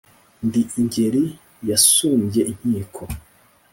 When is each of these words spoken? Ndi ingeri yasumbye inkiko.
Ndi 0.45 0.61
ingeri 0.79 1.23
yasumbye 1.69 2.41
inkiko. 2.51 3.03